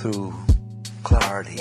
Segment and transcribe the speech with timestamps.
[0.00, 0.32] through
[1.02, 1.60] clarity.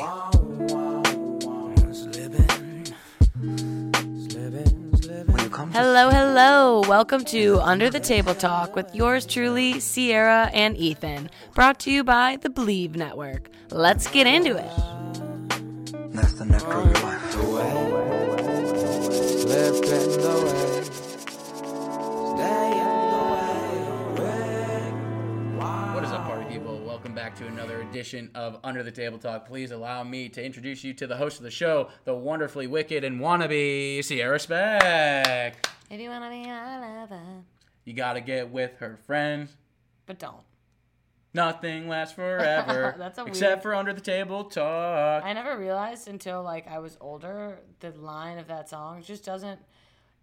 [5.26, 6.82] When you come to Hello, hello.
[6.88, 11.30] Welcome to Under the Table Talk with yours truly, Sierra and Ethan.
[11.54, 13.50] Brought to you by the Believe Network.
[13.72, 14.72] Let's get into it.
[16.14, 17.20] that's the nectar of your life.
[19.50, 20.79] What
[27.40, 29.48] to another edition of Under the Table Talk.
[29.48, 33.04] Please allow me to introduce you to the host of the show, the wonderfully wicked
[33.06, 35.66] and wannabe Sierra Speck.
[35.90, 37.44] If you want to be a lover,
[37.86, 39.56] You gotta get with her friends.
[40.06, 40.44] but don't.
[41.34, 42.96] Nothing lasts forever.
[42.98, 45.24] That's a except weird- for Under the Table Talk.
[45.24, 49.60] I never realized until like I was older the line of that song just doesn't.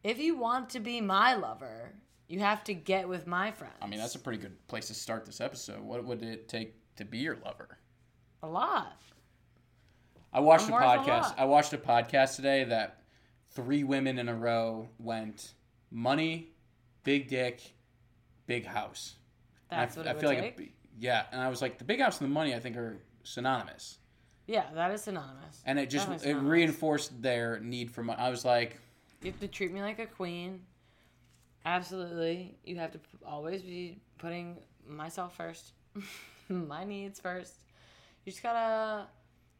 [0.05, 1.95] If you want to be my lover,
[2.28, 3.75] you have to get with my friends.
[3.80, 5.80] I mean, that's a pretty good place to start this episode.
[5.80, 7.78] What would it take to be your lover?
[8.42, 9.00] a lot.
[10.33, 11.06] I watched a a podcast.
[11.22, 11.34] lot.
[11.38, 13.03] I watched a podcast today that
[13.50, 15.55] three women in a row went
[15.91, 16.50] money,
[17.05, 17.61] big dick,
[18.47, 19.16] big house.
[19.70, 22.20] That's I, what I feel like, it, yeah, and I was like, the big house
[22.20, 23.98] and the money, I think, are synonymous,
[24.47, 25.62] yeah, that is synonymous.
[25.64, 28.20] and it just it reinforced their need for money.
[28.20, 28.78] I was like,
[29.22, 30.60] You have to treat me like a queen.
[31.64, 32.56] Absolutely.
[32.64, 35.72] You have to always be putting myself first,
[36.48, 37.55] my needs first.
[38.25, 39.06] You just gotta,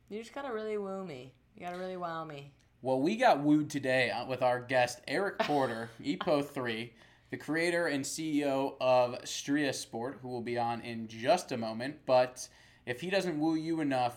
[0.09, 1.33] you just gotta really woo me.
[1.55, 2.53] You gotta really wow me.
[2.83, 6.91] well, we got wooed today uh, with our guest Eric Porter, EPO3,
[7.31, 11.97] the creator and CEO of Stria Sport, who will be on in just a moment.
[12.07, 12.49] But
[12.85, 14.15] if he doesn't woo you enough,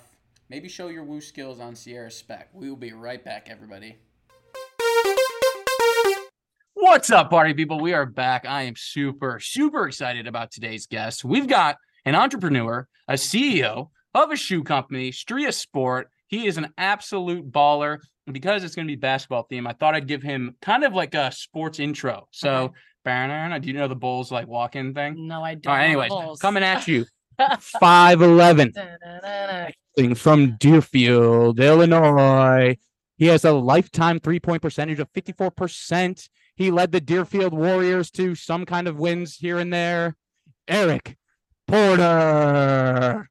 [0.50, 2.50] maybe show your woo skills on Sierra Spec.
[2.54, 3.98] We will be right back, everybody.
[6.74, 7.80] What's up, party people?
[7.80, 8.46] We are back.
[8.46, 11.26] I am super, super excited about today's guest.
[11.26, 11.76] We've got
[12.10, 16.10] an entrepreneur, a CEO of a shoe company, Stria Sport.
[16.28, 18.00] He is an absolute baller.
[18.26, 20.94] And because it's going to be basketball theme, I thought I'd give him kind of
[20.94, 22.28] like a sports intro.
[22.32, 22.74] So,
[23.06, 25.28] Baron, do you know the Bulls like walk in thing?
[25.28, 25.72] No, I don't.
[25.72, 26.40] All right, anyways, Bulls.
[26.40, 27.06] coming at you.
[27.40, 30.14] 5'11 Da-da-da-da.
[30.16, 32.78] from Deerfield, Illinois.
[33.18, 36.28] He has a lifetime three point percentage of 54%.
[36.56, 40.16] He led the Deerfield Warriors to some kind of wins here and there.
[40.68, 41.18] Eric
[41.70, 43.30] Porter.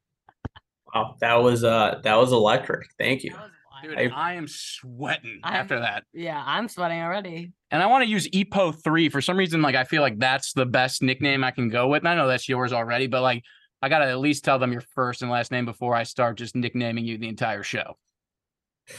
[0.95, 2.89] Wow, that was uh that was electric.
[2.99, 3.31] Thank you.
[3.33, 3.51] That was
[3.85, 3.99] wild.
[3.99, 6.05] Dude, I am sweating I'm- after that.
[6.13, 7.53] Yeah, I'm sweating already.
[7.71, 9.61] And I want to use EPO three for some reason.
[9.61, 12.01] Like I feel like that's the best nickname I can go with.
[12.01, 13.43] And I know that's yours already, but like
[13.83, 16.57] I gotta at least tell them your first and last name before I start just
[16.57, 17.97] nicknaming you the entire show.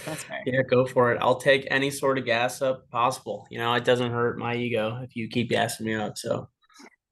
[0.06, 0.44] That's fair.
[0.46, 1.18] Yeah, go for it.
[1.20, 3.48] I'll take any sort of gas up possible.
[3.50, 6.16] You know, it doesn't hurt my ego if you keep gassing me up.
[6.18, 6.48] So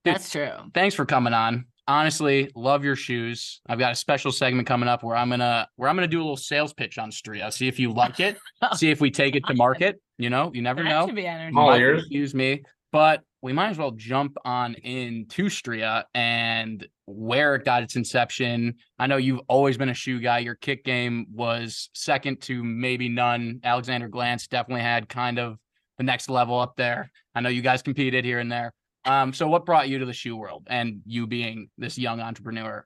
[0.05, 0.51] That's true.
[0.75, 1.65] Thanks for coming on.
[1.87, 3.61] Honestly, love your shoes.
[3.67, 6.23] I've got a special segment coming up where I'm gonna where I'm gonna do a
[6.23, 7.51] little sales pitch on Stria.
[7.53, 8.37] See if you like it.
[8.75, 10.01] see if we take it to market.
[10.17, 11.05] You know, you never That know.
[11.05, 11.55] should be energy.
[11.55, 11.81] All might.
[11.81, 17.83] Excuse me, but we might as well jump on into Stria and where it got
[17.83, 18.75] its inception.
[18.99, 20.39] I know you've always been a shoe guy.
[20.39, 23.61] Your kick game was second to maybe none.
[23.63, 25.57] Alexander Glance definitely had kind of
[25.97, 27.11] the next level up there.
[27.33, 28.73] I know you guys competed here and there.
[29.07, 32.85] Um, so what brought you to the shoe world and you being this young entrepreneur?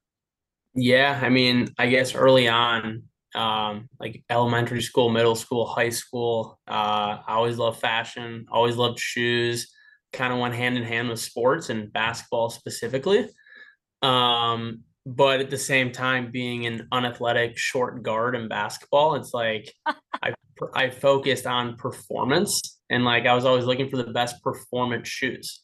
[0.73, 3.03] yeah, I mean, I guess early on,
[3.35, 8.99] um, like elementary school, middle school, high school, uh, I always loved fashion, always loved
[8.99, 9.71] shoes,
[10.13, 13.27] kind of went hand in hand with sports and basketball specifically.
[14.01, 19.73] Um, but at the same time, being an unathletic short guard in basketball, it's like
[20.21, 20.33] I
[20.73, 25.61] I focused on performance and like I was always looking for the best performance shoes.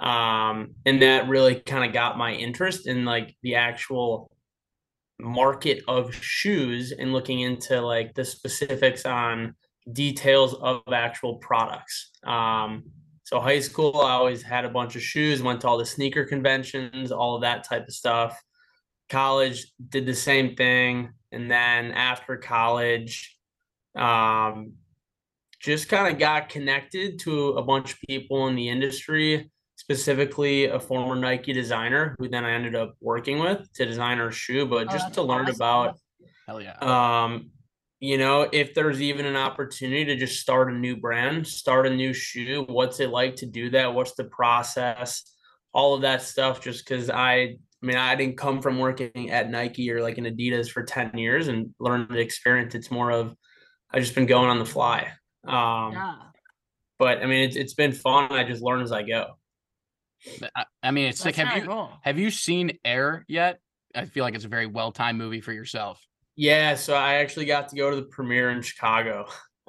[0.00, 4.30] Um, and that really kind of got my interest in like the actual
[5.20, 9.54] market of shoes and looking into like the specifics on
[9.92, 12.10] details of actual products.
[12.24, 12.84] Um,
[13.24, 16.24] so high school, I always had a bunch of shoes, went to all the sneaker
[16.24, 18.40] conventions, all of that type of stuff.
[19.08, 23.36] College did the same thing, and then after college,
[23.94, 24.72] um,
[25.60, 29.50] just kind of got connected to a bunch of people in the industry,
[29.94, 34.30] specifically a former Nike designer who then I ended up working with to design our
[34.30, 35.54] shoe, but Oh, just that's to learn awesome.
[35.56, 35.98] about
[36.46, 36.76] Hell yeah.
[37.24, 37.50] um
[37.98, 41.90] you know if there's even an opportunity to just start a new brand start a
[41.94, 45.22] new shoe what's it like to do that what's the process
[45.72, 49.48] all of that stuff just because i i mean i didn't come from working at
[49.50, 53.36] nike or like an adidas for 10 years and learn the experience it's more of
[53.92, 55.12] i've just been going on the fly
[55.46, 56.14] um Yeah.
[56.98, 59.36] but i mean it's, it's been fun i just learn as i go
[60.54, 61.46] I, I mean, it's That's sick.
[61.46, 61.90] Have you cool.
[62.02, 63.60] have you seen Air yet?
[63.94, 66.00] I feel like it's a very well timed movie for yourself.
[66.36, 69.26] Yeah, so I actually got to go to the premiere in Chicago.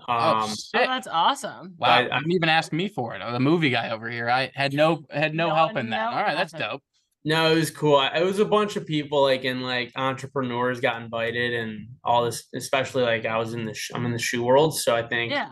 [0.07, 0.81] Oh, Um, Oh, sick.
[0.86, 1.75] that's awesome.
[1.77, 3.21] Wow, I- you didn't even ask me for it.
[3.21, 4.30] I'm the movie guy over here.
[4.30, 6.12] I had no had no, No, help in that.
[6.12, 6.68] no, All right, that's nothing.
[6.69, 6.81] dope.
[7.25, 8.01] no, it was cool.
[8.01, 12.47] It was a bunch of people, like and like entrepreneurs got invited, and all this.
[12.56, 15.31] Especially like I was in the sh- I'm in the shoe world, so I think
[15.31, 15.50] Yeah.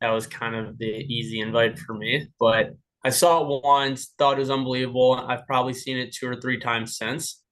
[0.00, 2.28] that was kind of the easy invite for me.
[2.38, 2.70] But
[3.04, 5.14] I saw it once, thought it was unbelievable.
[5.14, 7.42] I've probably seen it two or three times since.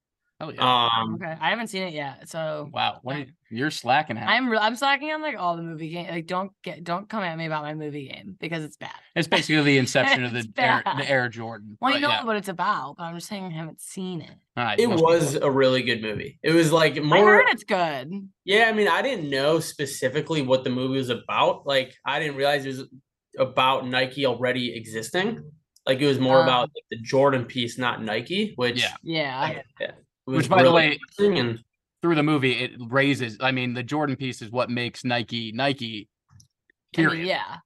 [0.41, 0.89] Oh yeah.
[1.01, 1.35] Um, Okay.
[1.41, 4.15] I haven't seen it yet, so wow, what are you- you're slacking.
[4.15, 4.29] Hat.
[4.29, 6.07] I'm I'm slacking on like all the movie game.
[6.09, 8.93] Like, don't get don't come at me about my movie game because it's bad.
[9.17, 11.77] It's basically the inception of the It's Air, the Air Jordan.
[11.81, 12.25] Well, but you know yeah.
[12.25, 14.31] what it's about, but I'm just saying I haven't seen it.
[14.57, 16.39] All right, it you must be was a really good movie.
[16.43, 17.25] It was like I more.
[17.25, 18.13] heard it's good.
[18.45, 21.67] Yeah, I mean, I didn't know specifically what the movie was about.
[21.67, 22.85] Like, I didn't realize it was
[23.39, 25.51] about Nike already existing.
[25.87, 26.43] Like, it was more Oh.
[26.43, 28.53] about like, the Jordan piece, not Nike.
[28.57, 28.95] Which, Yeah.
[29.03, 29.63] Yeah.
[29.81, 29.91] yeah,
[30.25, 31.63] Which, by the way, and
[32.03, 33.39] through the movie, it raises.
[33.41, 36.09] I mean, the Jordan piece is what makes Nike Nike.
[36.97, 37.27] I mean, Period.
[37.27, 37.57] yeah.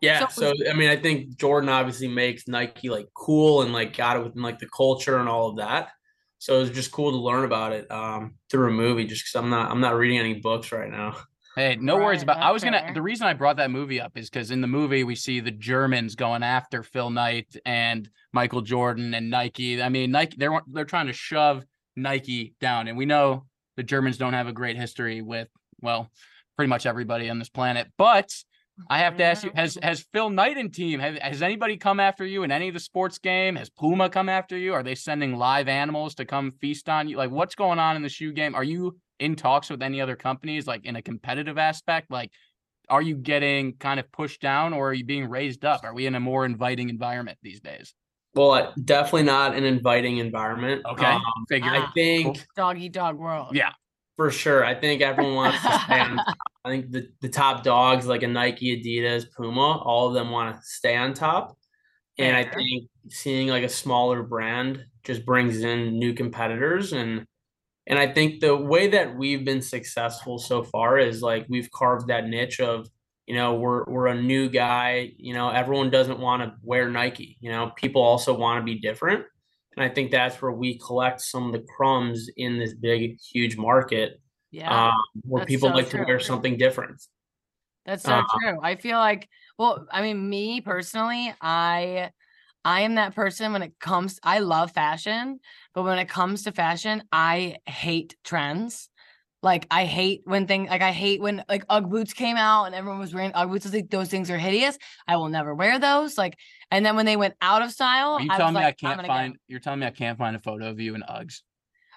[0.00, 0.26] yeah.
[0.28, 4.16] So- So, I mean, I think Jordan obviously makes Nike like cool and like got
[4.16, 5.90] it within like the culture and all of that.
[6.38, 9.04] So it was just cool to learn about it um, through a movie.
[9.06, 11.16] Just because I'm not, I'm not reading any books right now.
[11.56, 12.38] Hey, no worries Right, about.
[12.38, 12.80] I was gonna.
[12.80, 12.94] fair.
[12.94, 15.50] The reason I brought that movie up is because in the movie we see the
[15.50, 19.82] Germans going after Phil Knight and Michael Jordan and Nike.
[19.82, 20.36] I mean, Nike.
[20.38, 21.64] They're they're trying to shove
[21.94, 23.44] Nike down, and we know
[23.76, 25.48] the Germans don't have a great history with
[25.82, 26.10] well,
[26.56, 27.88] pretty much everybody on this planet.
[27.98, 28.32] But
[28.88, 32.00] I have to ask you: Has has Phil Knight and team have, has anybody come
[32.00, 33.56] after you in any of the sports game?
[33.56, 34.72] Has Puma come after you?
[34.72, 37.18] Are they sending live animals to come feast on you?
[37.18, 38.54] Like, what's going on in the shoe game?
[38.54, 42.10] Are you in talks with any other companies, like in a competitive aspect?
[42.10, 42.30] Like,
[42.88, 45.84] are you getting kind of pushed down, or are you being raised up?
[45.84, 47.94] Are we in a more inviting environment these days?
[48.34, 50.82] Well, uh, definitely not an inviting environment.
[50.90, 51.70] Okay, Um, figure.
[51.70, 53.54] I think Dog eat dog world.
[53.54, 53.72] Yeah,
[54.16, 54.64] For sure.
[54.64, 56.36] I think everyone wants to stay on top.
[56.64, 60.54] I think the, the top dogs like a Nike, Adidas, Puma, all of them want
[60.54, 61.56] to stay on top.
[62.18, 67.26] And I think seeing like a smaller brand just brings in new competitors and
[67.86, 72.08] and I think the way that we've been successful so far is like we've carved
[72.08, 72.88] that niche of
[73.26, 77.36] you know we're we're a new guy, you know, everyone doesn't want to wear Nike,
[77.40, 79.24] you know, people also want to be different.
[79.76, 83.56] And I think that's where we collect some of the crumbs in this big, huge
[83.56, 84.20] market
[84.50, 84.88] Yeah.
[84.88, 87.02] um, where people so like to wear something different.
[87.86, 88.58] That's so Uh, true.
[88.62, 92.10] I feel like, well, I mean, me personally, I
[92.64, 95.40] I am that person when it comes I love fashion,
[95.74, 98.88] but when it comes to fashion, I hate trends.
[99.42, 102.74] Like I hate when things like I hate when like UGG boots came out and
[102.76, 103.66] everyone was wearing UGG boots.
[103.66, 104.78] I was like, those things are hideous.
[105.08, 106.16] I will never wear those.
[106.16, 106.38] Like,
[106.70, 108.78] and then when they went out of style, are you I was telling me like,
[108.82, 109.36] I can't find?
[109.48, 111.42] You're telling me I can't find a photo of you in Uggs?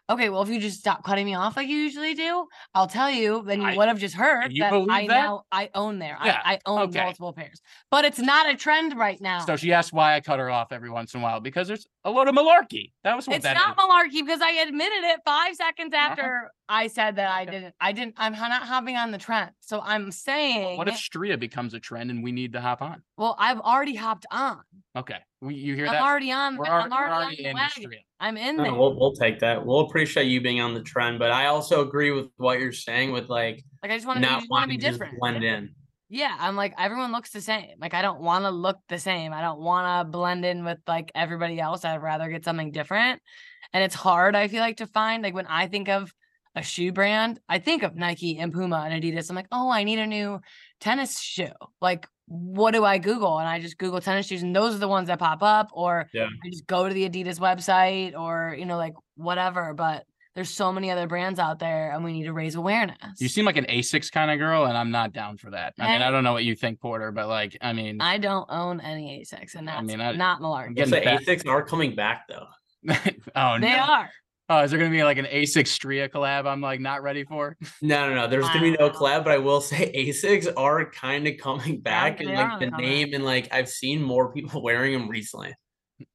[0.07, 3.09] Okay, well, if you just stop cutting me off like you usually do, I'll tell
[3.09, 3.41] you.
[3.43, 5.13] Then you I- would have just heard you that I that?
[5.13, 6.15] now I own there.
[6.23, 7.03] Yeah, I, I own okay.
[7.03, 7.59] multiple pairs,
[7.89, 9.39] but it's not a trend right now.
[9.45, 11.87] So she asked why I cut her off every once in a while because there's
[12.03, 12.91] a load of malarkey.
[13.03, 13.83] That was what it's that not is.
[13.83, 16.11] malarkey because I admitted it five seconds Uh-huh.
[16.11, 17.73] after I said that I didn't.
[17.79, 18.13] I didn't.
[18.17, 19.51] I'm not hopping on the trend.
[19.61, 23.01] So I'm saying, What if Stria becomes a trend and we need to hop on?
[23.17, 24.61] well, I've already hopped on.
[24.95, 26.01] Okay, we, you hear I'm that?
[26.03, 26.57] already on.
[26.57, 27.83] We're, I'm already, already, on the wagon.
[27.91, 27.99] Stria.
[28.25, 28.73] I'm in No, there.
[28.73, 29.63] we'll, we'll take that.
[29.65, 33.11] We'll appreciate you being on the trend, but I also agree with what you're saying
[33.11, 34.21] with like like I just want to.
[34.21, 35.19] not want to be different.
[35.19, 35.69] blend in.
[36.09, 37.77] Yeah, I'm like everyone looks the same.
[37.79, 39.31] Like I don't want to look the same.
[39.33, 41.85] I don't want to blend in with like everybody else.
[41.85, 43.21] I'd rather get something different.
[43.73, 46.13] And it's hard I feel like to find like when I think of
[46.55, 49.29] a shoe brand, I think of Nike and Puma and Adidas.
[49.29, 50.39] I'm like, "Oh, I need a new
[50.79, 51.49] tennis shoe."
[51.81, 53.37] Like what do I Google?
[53.39, 56.09] And I just Google tennis shoes and those are the ones that pop up or
[56.13, 56.25] Yeah.
[56.43, 60.73] I just go to the Adidas website or, you know, like whatever, but there's so
[60.73, 62.97] many other brands out there and we need to raise awareness.
[63.19, 65.73] You seem like an Asics kind of girl, and I'm not down for that.
[65.79, 68.45] I mean, I don't know what you think, Porter, but like, I mean, I don't
[68.49, 70.75] own any Asics, and I that's mean, I- not I malarkey.
[70.75, 72.47] guess Getting the back- Asics are coming back though.
[73.35, 73.77] oh They no.
[73.77, 74.09] are.
[74.47, 76.45] Oh, is there gonna be like an Asics Stria collab?
[76.45, 77.57] I'm like not ready for.
[77.81, 78.27] No, no, no.
[78.27, 78.93] There's gonna be no Wow.
[78.93, 82.85] collab, but I will say Asics are kind of coming back, and like the coming.
[82.85, 85.53] name, and like I've seen more people wearing them recently.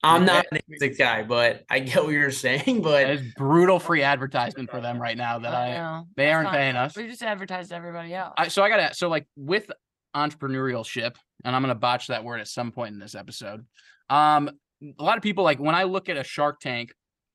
[0.03, 2.83] I'm not an Asics guy, but I get what you're saying.
[2.83, 5.73] But It's brutal free advertisement for them right now that I.
[5.75, 6.07] know.
[6.17, 6.57] they That's aren't fine.
[6.59, 6.97] paying us.
[6.97, 8.35] We just advertised to everybody else.
[8.39, 9.71] I so I gotta so like with
[10.15, 13.67] entrepreneurship, and I'm gonna botch that word at some point in this episode.
[14.09, 14.51] Um,
[14.99, 16.93] a lot of people like when I look at a Shark Tank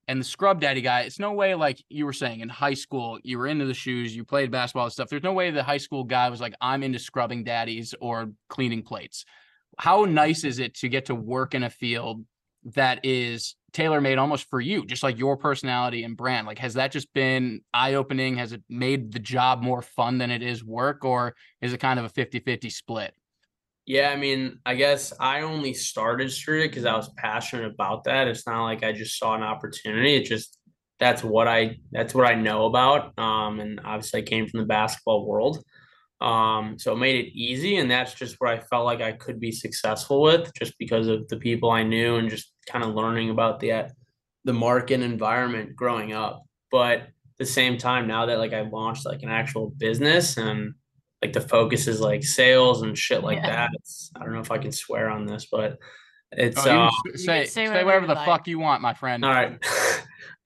[0.07, 3.19] and the Scrub Daddy guy, it's no way like you were saying in high school,
[3.23, 5.09] you were into the shoes, you played basketball and stuff.
[5.09, 8.83] There's no way the high school guy was like, I'm into scrubbing daddies or cleaning
[8.83, 9.25] plates.
[9.77, 12.23] How nice is it to get to work in a field
[12.73, 16.47] that is tailor made almost for you, just like your personality and brand.
[16.47, 18.37] Like, has that just been eye opening?
[18.37, 21.99] Has it made the job more fun than it is work, or is it kind
[21.99, 23.13] of a 50 50 split?
[23.85, 28.27] Yeah, I mean, I guess I only started Stria because I was passionate about that.
[28.27, 30.15] It's not like I just saw an opportunity.
[30.15, 30.57] It just
[30.99, 33.17] that's what I that's what I know about.
[33.19, 35.63] Um, and obviously I came from the basketball world.
[36.21, 39.39] Um, so it made it easy, and that's just where I felt like I could
[39.39, 43.29] be successful with, just because of the people I knew and just kind of learning
[43.29, 43.89] about the
[44.45, 46.43] the market environment growing up.
[46.71, 50.73] But at the same time, now that like I launched like an actual business and
[51.21, 53.49] like the focus is like sales and shit like Yeah.
[53.67, 53.69] that.
[53.73, 55.77] It's I don't know if I can swear on this, but
[56.31, 58.25] it's Oh, uh, can say, can say say whatever whatever the like.
[58.25, 59.23] fuck you want, my friend.
[59.23, 59.57] all right.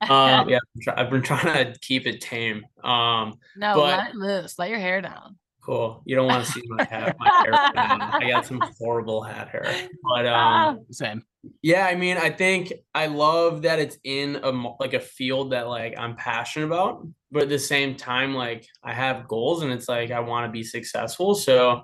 [0.08, 2.64] um, yeah, I'm try- I've been trying to keep it tame.
[2.82, 4.58] Um, no, but- let it loose.
[4.58, 5.36] Let your hair down.
[5.62, 6.02] cool.
[6.06, 7.52] You don't want to see my hat, my hair.
[7.54, 9.64] I got some horrible hat hair,
[10.02, 10.68] but Ah.
[10.70, 11.22] um, Same.
[11.60, 11.84] yeah.
[11.84, 14.50] I mean, I think I love that it's in a
[14.80, 18.92] like a field that like I'm passionate about, but at the same time, like I
[18.92, 21.34] have goals, and it's like I want to be successful.
[21.34, 21.82] So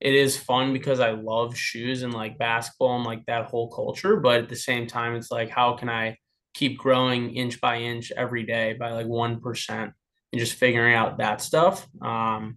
[0.00, 4.16] it is fun because I love shoes and like basketball and like that whole culture.
[4.16, 6.18] But at the same time, it's like how can I
[6.54, 9.92] keep growing inch by inch every day by like one percent
[10.32, 11.86] and just figuring out that stuff.
[12.02, 12.56] Um,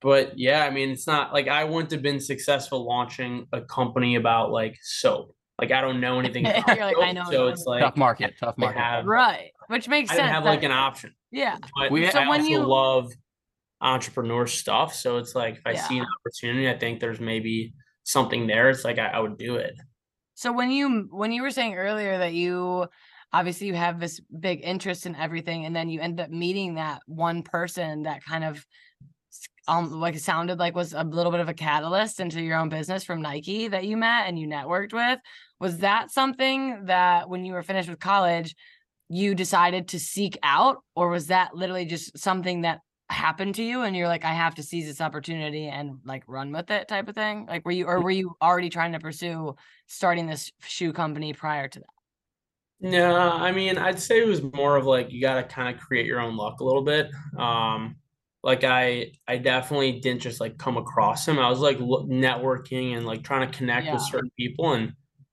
[0.00, 4.16] but yeah, I mean, it's not like I wouldn't have been successful launching a company
[4.16, 5.34] about like soap.
[5.58, 7.96] Like I don't know anything about You're like, I soap, know so it's like tough
[7.96, 8.34] market.
[8.38, 8.78] Tough market.
[8.78, 9.52] have, Right.
[9.68, 10.20] Which makes sense.
[10.20, 10.26] I sense.
[10.28, 11.14] didn't have like an option.
[11.30, 11.56] yeah.
[11.78, 13.12] But We- I So when also you- love
[13.80, 14.94] entrepreneur stuff.
[14.94, 18.70] So it's like if I see an opportunity, I think there's maybe something there.
[18.70, 19.74] It's like I, I would do it.
[20.34, 22.86] So when you when you were saying earlier that you
[23.32, 27.02] obviously you have this big interest in everything and then you end up meeting that
[27.06, 28.64] one person that kind of
[29.68, 33.02] um like sounded like was a little bit of a catalyst into your own business
[33.04, 35.18] from Nike that you met and you networked with
[35.60, 38.54] was that something that when you were finished with college
[39.08, 43.82] you decided to seek out or was that literally just something that happened to you
[43.82, 47.08] and you're like I have to seize this opportunity and like run with it type
[47.08, 49.54] of thing like were you or were you already trying to pursue
[49.86, 51.86] starting this shoe company prior to that
[52.80, 55.80] No, I mean, I'd say it was more of like you got to kind of
[55.80, 57.10] create your own luck a little bit.
[57.38, 57.96] Um,
[58.42, 61.38] like I, I definitely didn't just like come across him.
[61.38, 64.92] I was like networking and like trying to connect with certain people, and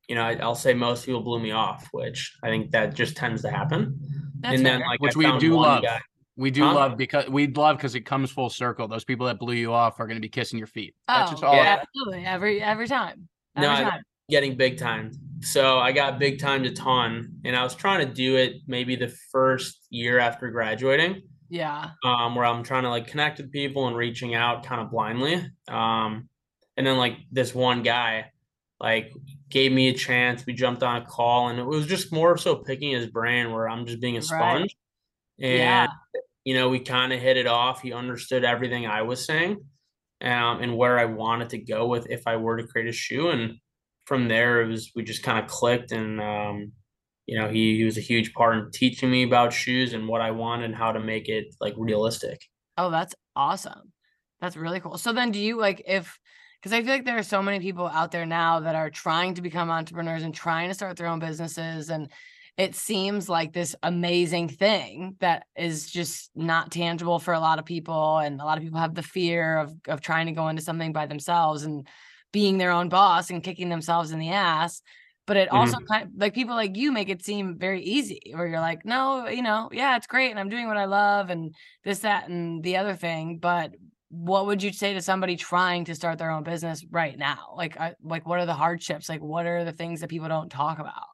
[0.10, 3.16] you know, I, I'll say most people blew me off, which I think that just
[3.16, 4.00] tends to happen.
[4.40, 5.84] That's and then like Which I we do love.
[5.84, 6.02] guy-
[6.36, 6.74] We do Huh?
[6.76, 8.88] love because we love because it comes full circle.
[8.88, 10.96] Those people that blew you off are going to be kissing your feet.
[11.08, 11.56] That's oh just all.
[11.56, 11.78] Yeah.
[11.82, 15.12] absolutely every every time No, every I- time getting big time.
[15.42, 18.96] So I got big time to ton, and I was trying to do it maybe
[18.96, 21.22] the first year after graduating.
[21.50, 24.90] yeah um, where I'm trying to like connect with people and reaching out kind of
[24.92, 25.36] blindly.
[25.68, 26.28] Um,
[26.78, 28.32] and then like this one guy,
[28.80, 29.14] like
[29.54, 30.46] gave me a chance.
[30.46, 33.70] We jumped on a call, and it was just more so picking his brain, where
[33.70, 34.28] I'm just being a Right.
[34.28, 34.78] sponge.
[35.42, 35.88] And yeah
[36.46, 37.82] you know, we kind of hit it off.
[37.82, 39.58] He understood everything I was saying,
[40.22, 43.30] um, and where I wanted to go with if I were to create a shoe.
[43.30, 43.60] And
[44.06, 46.74] from there, it was we just kind of clicked, and um,
[47.28, 50.22] you know, he, he was a huge part in teaching me about shoes and what
[50.22, 52.42] I wanted and how to make it like realistic.
[52.78, 53.94] oh that's awesome
[54.42, 56.20] that's really cool so then do you like if
[56.64, 59.34] because i feel like there are so many people out there now that are trying
[59.34, 62.10] to become entrepreneurs and trying to start their own businesses and
[62.56, 67.66] it seems like this amazing thing that is just not tangible for a lot of
[67.66, 70.62] people and a lot of people have the fear of of trying to go into
[70.62, 71.88] something by themselves and
[72.32, 74.82] being their own boss and kicking themselves in the ass
[75.26, 75.86] but it also mm-hmm.
[75.86, 79.42] kind like people like you make it seem very easy where you're like no you
[79.42, 81.54] know yeah it's great and i'm doing what i love and
[81.84, 83.72] this that and the other thing but
[84.14, 87.80] what would you say to somebody trying to start their own business right now like
[87.80, 90.78] I, like what are the hardships like what are the things that people don't talk
[90.78, 91.08] about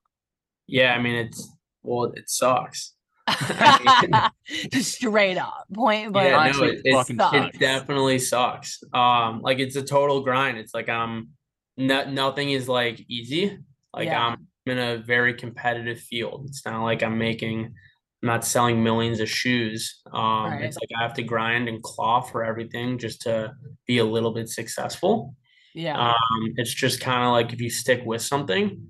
[0.67, 1.49] Yeah, I mean it's
[1.81, 2.93] well, it sucks.
[3.25, 4.29] I
[4.71, 7.35] just straight up point but yeah, no, it, it, sucks.
[7.35, 8.83] it definitely sucks.
[8.93, 10.57] Um, like it's a total grind.
[10.57, 11.29] It's like um,
[11.77, 13.59] no, nothing is like easy.
[13.93, 14.27] Like Yeah.
[14.27, 16.45] I'm in a very competitive field.
[16.47, 17.73] It's not like I'm making,
[18.21, 20.01] I'm not selling millions of shoes.
[20.11, 20.63] Um, Right.
[20.65, 23.53] it's like I have to grind and claw for everything just to
[23.87, 25.35] be a little bit successful.
[25.73, 28.85] yeah Um, it's just kind of like if you stick with something,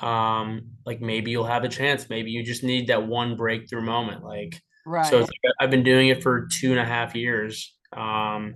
[0.00, 2.08] um, like maybe you'll have a chance.
[2.08, 4.22] Maybe you just need that one breakthrough moment.
[4.24, 7.74] Like right so it's like I've been doing it for two and a half years.
[7.96, 8.54] Um,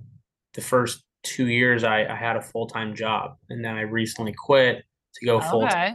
[0.54, 4.34] the first two years I, I had a full time job, and then I recently
[4.36, 4.84] quit
[5.16, 5.94] to go full time.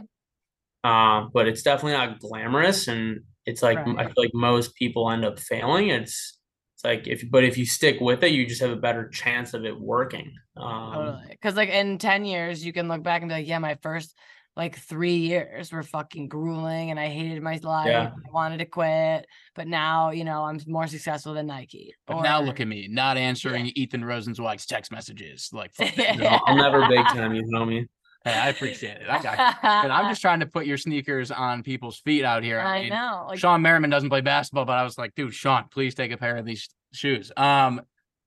[0.84, 5.24] Um, but it's definitely not glamorous, and it's like I feel like most people end
[5.24, 5.88] up failing.
[5.88, 6.38] It's
[6.74, 9.54] it's like if but if you stick with it, you just have a better chance
[9.54, 10.34] of it working.
[10.56, 11.28] Um, Totally.
[11.30, 14.14] Because like in 10 years, you can look back and be like, yeah, my first
[14.54, 17.86] like three years were fucking grueling and I hated my life.
[17.86, 18.10] Yeah.
[18.12, 19.26] I wanted to quit.
[19.54, 21.94] But now, you know, I'm more successful than Nike.
[22.06, 25.50] But now look at me, not answering Ethan Rosenzweig's text messages.
[25.52, 26.18] Like, fuck that.
[26.18, 26.30] Yeah.
[26.30, 27.86] No, I'll never big time you, homie.
[28.28, 29.08] Hey, I appreciate it.
[29.08, 32.60] I got I'm just trying to put your sneakers on people's feet out here.
[32.60, 33.26] I mean, know.
[33.28, 36.16] Like Shawne Merriman doesn't play basketball, but I was like, dude, Sean, please take a
[36.16, 37.32] pair of these shoes.
[37.36, 37.80] Um,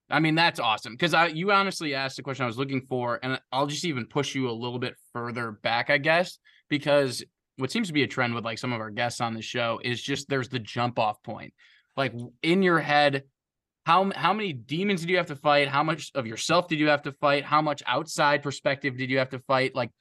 [0.10, 3.20] I mean, that's awesome because I you honestly asked the question I was looking for,
[3.24, 6.40] and I'll just even push you a little bit further back, I guess,
[6.70, 7.24] because
[7.58, 9.80] what seems to be a trend with like some of our guests on the show
[9.84, 11.54] is just there's the jump off point.
[11.96, 13.24] Like in your head,
[13.86, 15.68] how how many demons did you have to fight?
[15.68, 17.44] How much of yourself did you have to fight?
[17.44, 19.76] How much outside perspective did you have to fight?
[19.76, 19.92] Like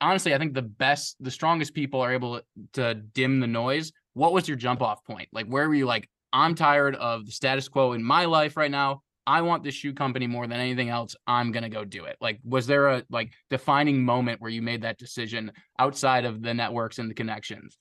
[0.00, 2.40] honestly, I think the best, the strongest people are able
[2.74, 3.92] to dim the noise.
[4.14, 5.28] What was your jump off point?
[5.32, 8.70] Like, where were you like, I'm tired of the status quo in my life right
[8.70, 9.02] now.
[9.28, 11.16] I want this shoe company more than anything else.
[11.26, 12.16] I'm to go do it.
[12.20, 16.54] Like, was there a like defining moment where you made that decision outside of the
[16.54, 17.76] networks and the connections?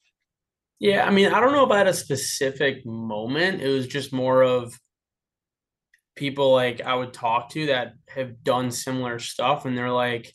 [0.80, 3.62] Yeah, I mean, I don't know about a specific moment.
[3.62, 4.78] It was just more of
[6.16, 10.34] people like I would talk to that have done similar stuff, and they're like,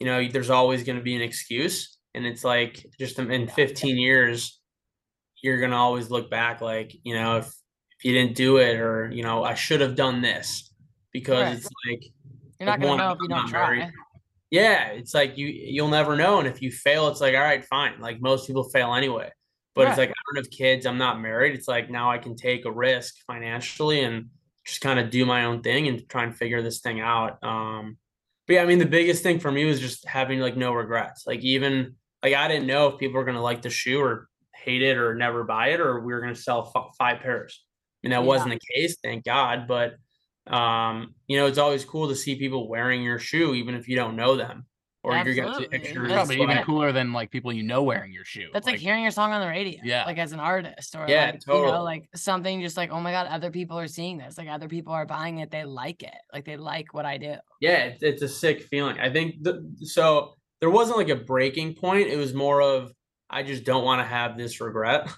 [0.00, 3.46] you know, there's always going to be an excuse, and it's like just in- in
[3.48, 4.60] 15 years,
[5.42, 7.46] you're going to always look back like, you know, if
[7.98, 10.72] if you didn't do it, or you know, I should have done this,
[11.12, 11.56] because Right.
[11.56, 12.02] it's like
[12.58, 13.76] you're not like, gonna know if you don't try.
[13.76, 13.92] married.
[14.50, 17.64] yeah, it's like you you'll never know, and if you fail, it's like all right,
[17.64, 18.00] fine.
[18.00, 19.30] Like most people fail anyway,
[19.74, 21.54] but it's like I don't have kids, I'm not married.
[21.54, 24.26] It's like now I can take a risk financially and
[24.64, 27.42] just kind of do my own thing and try and figure this thing out.
[27.42, 27.98] Um,
[28.46, 31.26] but yeah, I mean, the biggest thing for me was just having like no regrets.
[31.26, 34.82] Like even like I didn't know if people were gonna like the shoe or hate
[34.82, 37.64] it or never buy it or we were gonna sell f- five pairs.
[38.02, 38.26] I mean, that Yeah.
[38.26, 39.66] wasn't the case, thank God.
[39.68, 39.94] But
[40.46, 43.96] um, you know, it's always cool to see people wearing your shoe, even if you
[43.96, 44.66] don't know them,
[45.04, 45.78] or you're gonna see Absolutely.
[45.78, 46.12] pictures.
[46.12, 48.48] Probably even but- cooler than like people you know wearing your shoe.
[48.52, 49.80] That's like, hearing your song on the radio.
[49.84, 50.04] Yeah.
[50.04, 51.72] Like as an artist or Yeah, like, you totally.
[51.72, 54.38] know, like something just like, oh my God, other people are seeing this.
[54.38, 55.50] Like other people are buying it.
[55.50, 56.14] They like it.
[56.32, 57.34] Like they like what I do.
[57.60, 58.98] yeah, it's, it's a sick feeling.
[58.98, 60.34] I think the, so.
[60.60, 62.08] There wasn't like a breaking point.
[62.08, 62.90] It was more of
[63.28, 65.08] I just don't want to have this regret.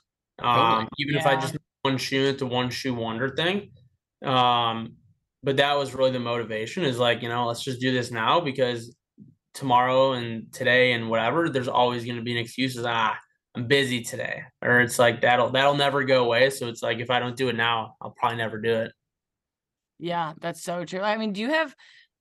[0.42, 3.70] Um, even if I just one shoe into one shoe wonder thing.
[4.24, 4.96] Um,
[5.42, 6.84] but that was really the motivation.
[6.84, 8.94] Is like you know let's just do this now because
[9.56, 12.76] tomorrow and today and whatever there's always going to be an excuse.
[12.76, 13.16] Is ah
[13.56, 16.50] I'm busy today, or it's like that'll that'll never go away.
[16.50, 18.92] So it's like if I don't do it now, I'll probably never do it.
[19.98, 21.00] Yeah, that's so true.
[21.00, 21.74] I mean, do you have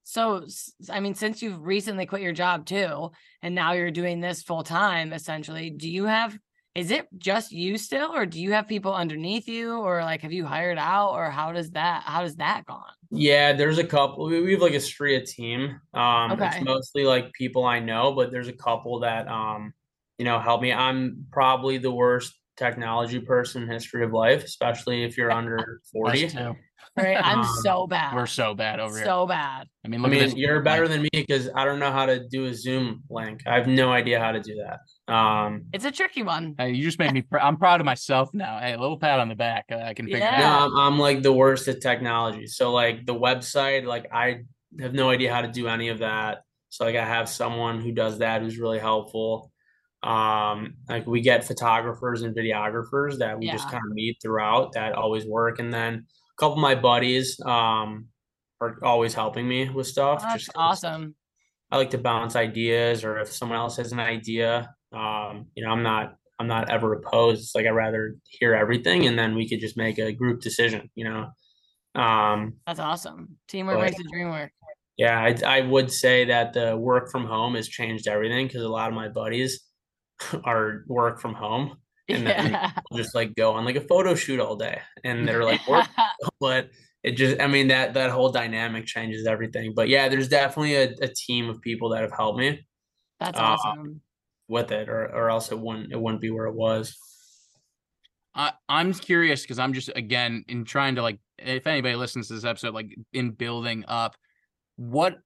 [0.03, 0.45] so
[0.89, 4.63] I mean, since you've recently quit your job too, and now you're doing this full
[4.63, 6.37] time essentially, do you have
[6.75, 10.33] is it just you still or do you have people underneath you or like have
[10.33, 12.83] you hired out or how does that how does that gone?
[13.11, 14.25] Yeah, there's a couple.
[14.25, 15.79] We, we have like a Stria team.
[15.93, 16.47] Um, Okay.
[16.47, 19.73] it's mostly like people I know, but there's a couple that um,
[20.17, 20.73] you know, help me.
[20.73, 25.89] I'm probably the worst technology person in history of life, especially if you're under Us
[25.93, 26.37] 40.
[26.97, 27.03] Too.
[27.03, 27.17] Right?
[27.23, 28.13] I'm Um, so bad.
[28.15, 29.05] We're so bad over here.
[29.05, 29.67] so bad.
[29.83, 30.35] I mean, I look at mean, this.
[30.35, 33.41] you're like, better than me because I don't know how to do a Zoom link.
[33.45, 35.13] I have no idea how to do that.
[35.13, 36.55] Um, It's a tricky one.
[36.57, 37.21] Hey, you just made me.
[37.21, 38.59] Pr- I'm proud of myself now.
[38.59, 39.65] Hey, a little pat on the back.
[39.71, 40.39] uh, I can figure Yeah.
[40.39, 40.45] no.
[40.65, 42.47] I'm, I'm like the worst at technology.
[42.47, 44.41] So like the website, like I
[44.79, 46.39] have no idea how to do any of that.
[46.69, 49.51] So like I have someone who does that who's really helpful.
[50.03, 54.93] Um, like we get photographers and videographers that we just kind of meet throughout that
[54.93, 55.59] always work.
[55.59, 56.05] And then
[56.37, 58.07] a couple of my buddies um
[58.61, 60.21] are always helping me with stuff.
[60.21, 61.15] That's just awesome.
[61.71, 65.71] I like to bounce ideas or if someone else has an idea, um, you know,
[65.71, 67.41] I'm not I'm not ever opposed.
[67.41, 70.89] It's like I rather hear everything and then we could just make a group decision,
[70.95, 71.29] you know.
[72.01, 73.37] Um, That's awesome.
[73.47, 74.51] Teamwork But- makes the dream work.
[74.97, 78.69] yeah, I I would say that the work from home has changed everything because a
[78.69, 79.61] lot of my buddies
[80.43, 81.77] are work from home
[82.09, 82.71] and then Yeah.
[82.95, 85.87] just like go on like a photo shoot all day and they're like work
[86.39, 86.69] but
[87.03, 90.93] it just i mean that that whole dynamic changes everything but yeah there's definitely a,
[91.01, 92.65] a team of people that have helped me
[93.19, 94.01] That's uh, awesome.
[94.47, 96.95] with it or, or else it wouldn't it wouldn't be where it was
[98.35, 102.33] I, I'm curious because I'm just again in trying to like if anybody listens to
[102.33, 104.15] this episode like in building up
[104.75, 105.17] what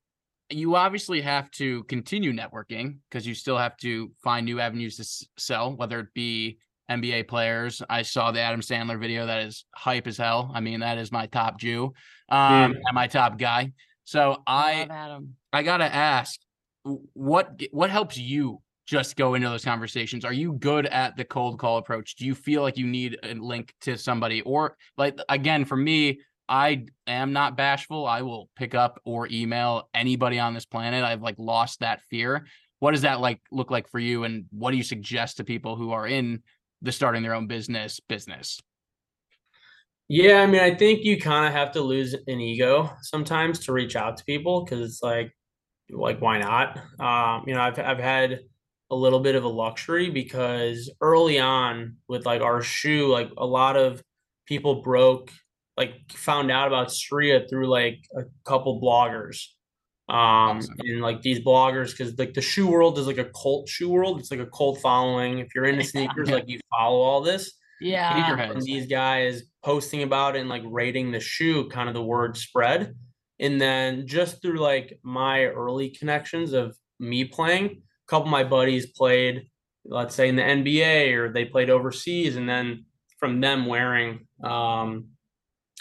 [0.51, 5.01] you obviously have to continue networking because you still have to find new avenues to
[5.03, 6.57] s- sell whether it be
[6.89, 7.81] NBA players.
[7.89, 10.51] I saw the Adam Sandler video that is hype as hell.
[10.53, 11.93] I mean that is my top Jew
[12.29, 13.71] um and my top guy.
[14.03, 15.35] So I love Adam.
[15.53, 16.39] I gotta ask,
[17.13, 20.25] what what helps you just go into those conversations?
[20.25, 22.15] Are you good at the cold call approach?
[22.15, 26.21] Do you feel like you need a link to somebody, or like again for me,
[26.47, 28.07] I am not bashful.
[28.07, 31.03] I will pick up or email anybody on this planet.
[31.03, 32.47] I've like lost that fear.
[32.79, 35.75] what does that like look like for you and what do you suggest to people
[35.75, 36.41] who are in
[36.81, 38.59] the starting their own business business
[40.07, 43.73] Yeah, I mean, I think you kind of have to lose an ego sometimes to
[43.73, 45.31] reach out to people because it's like,
[45.91, 46.77] like why not?
[46.99, 48.39] Um, you know, I've I've had
[48.91, 53.45] a little bit of a luxury because early on with like our shoe, like a
[53.45, 54.03] lot of
[54.47, 55.31] people broke,
[55.77, 59.45] like found out about Stria through like a couple bloggers.
[60.09, 60.75] Um, Awesome.
[60.79, 64.19] and like these bloggers, because like the shoe world is like a cult shoe world.
[64.19, 65.37] It's like a cult following.
[65.39, 68.49] If you're into sneakers, like you follow all this Yeah.
[68.51, 72.37] And these guys posting about it and like rating the shoe, kind of the word
[72.37, 72.95] spread.
[73.39, 78.43] And then just through like my early connections of me playing, a couple of my
[78.43, 79.47] buddies played,
[79.85, 82.85] let's say in the NBA or they played overseas, and then
[83.19, 85.09] from them wearing um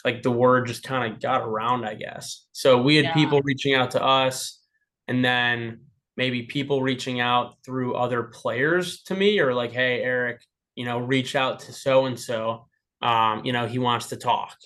[0.05, 2.47] like the word just kind of got around, I guess.
[2.53, 3.15] So we had Yeah.
[3.15, 4.61] people reaching out to us
[5.09, 5.81] and then
[6.17, 10.43] maybe people reaching out through other players to me or like, hey, Eric,
[10.75, 12.67] you know, reach out to so and so.
[13.01, 14.57] Um, you know, he wants to talk.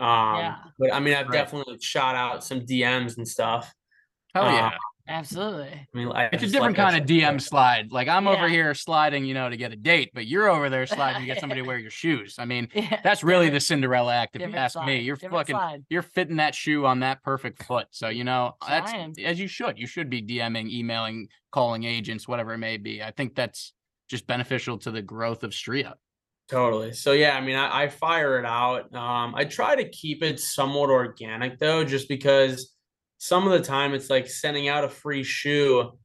[0.00, 0.06] Um,
[0.38, 0.56] Yeah.
[0.78, 1.32] but I mean, I've Right.
[1.34, 3.72] definitely shot out some DMs and stuff.
[4.34, 4.70] oh Uh, yeah
[5.08, 5.68] Absolutely.
[5.68, 7.22] I mean, I it's a different kind of shit.
[7.22, 10.48] dm slide like i'm over here sliding you know to get a date but you're
[10.48, 13.00] over there sliding to get somebody to wear your shoes i mean Yeah.
[13.04, 15.84] that's really the cinderella act if you ask slide, me you're different fucking slide.
[15.88, 17.86] you're fitting that shoe on that perfect foot.
[17.90, 18.92] So you know that's
[19.24, 19.78] as you should.
[19.78, 23.02] You should be DMing, emailing, calling agents, whatever it may be.
[23.02, 23.72] I think that's
[24.08, 25.94] just beneficial to the growth of Stria.
[26.48, 26.92] Totally.
[26.92, 28.94] So yeah, I mean, I, I fire it out.
[28.94, 32.72] Um, I try to keep it somewhat organic though, just because
[33.18, 35.98] some of the time it's like sending out a free shoe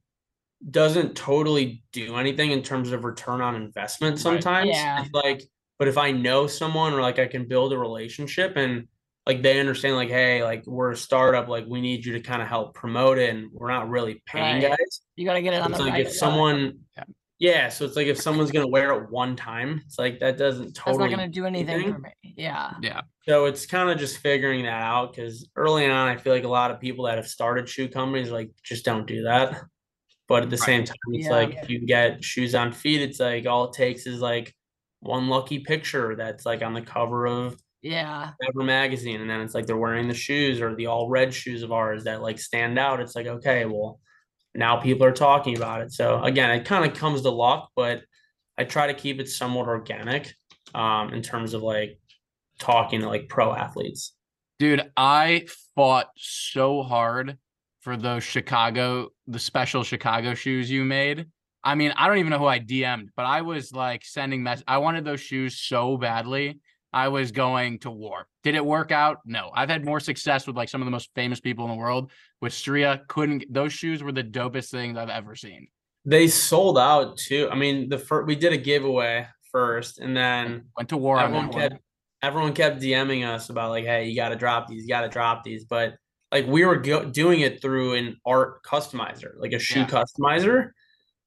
[0.70, 4.70] doesn't totally do anything in terms of return on investment sometimes.
[4.70, 5.06] Yeah.
[5.14, 5.42] Like,
[5.80, 8.88] but if I know someone or like I can build a relationship and
[9.26, 12.42] like they understand like, hey, like we're a startup, like we need you to kind
[12.42, 14.70] of help promote it and we're not really paying Right.
[14.78, 15.02] guys.
[15.16, 16.18] You got to get it on It's the like right if side.
[16.18, 17.04] someone Yeah.
[17.42, 20.74] Yeah, so it's like if someone's gonna wear it one time, it's like that doesn't
[20.76, 21.10] totally.
[21.10, 21.94] That's totally not going to do anything anything.
[21.96, 22.34] for me.
[22.38, 22.74] Yeah.
[22.82, 23.02] Yeah.
[23.28, 26.48] so it's kind of just figuring that out because early on, I feel like a
[26.48, 29.60] lot of people that have started shoe companies like just don't do that.
[30.28, 30.66] But at the Right.
[30.66, 31.32] same time, it's Yeah.
[31.36, 34.56] like if you get shoes on feet, it's like all it takes is like
[35.00, 38.32] one lucky picture that's like on the cover of Yeah.
[38.48, 41.64] Ever magazine, and then it's like they're wearing the shoes or the all red shoes
[41.64, 43.00] of ours that like stand out.
[43.02, 44.00] It's like okay, well,
[44.54, 45.94] now people are talking about it.
[45.94, 48.02] So again, it kind of comes to luck, but
[48.58, 50.34] I try to keep it somewhat organic
[50.74, 52.00] um, in terms of like
[52.60, 54.14] talking to like pro athletes.
[54.60, 57.38] Dude, I fought so hard
[57.80, 61.26] for those Chicago, the special Chicago shoes you made.
[61.64, 64.64] I mean, I don't even know who I DM'd, but I was like sending mess.
[64.68, 66.60] I wanted those shoes so badly.
[66.94, 68.28] I was going to war.
[68.44, 69.20] Did it work out?
[69.26, 69.52] No.
[69.54, 72.12] I've had more success with like some of the most famous people in the world.
[72.42, 75.68] With Stria, couldn't those shoes were the dopest things I've ever seen.
[76.06, 77.48] They sold out too.
[77.52, 81.26] I mean, the first we did a giveaway first, and then Went to war on
[81.26, 81.62] everyone that one.
[81.70, 81.82] kept
[82.24, 85.10] everyone kept DMing us about like, hey, you got to drop these, you got to
[85.10, 85.66] drop these.
[85.66, 85.96] But
[86.32, 89.88] like we were go- doing it through an art customizer, like a shoe Yeah.
[89.88, 90.72] customizer,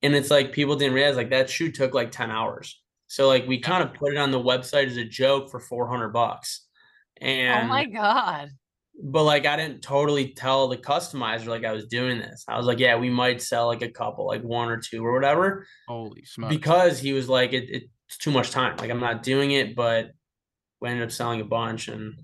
[0.03, 2.81] and it's like people didn't realize like that shoe took like ten hours.
[3.15, 5.87] So like we kind of put it on the website as a joke for four
[5.89, 6.67] hundred bucks,
[7.23, 8.49] oh and oh my God.
[9.01, 12.45] but like I didn't totally tell the customizer like I was doing this.
[12.49, 15.13] I was like, yeah, we might sell like a couple, like one or two or
[15.13, 16.53] whatever Holy smokes.
[16.57, 17.69] because he was like it,
[18.09, 20.11] it's too much time like i'm not doing it but
[20.81, 22.15] we ended up selling a bunch and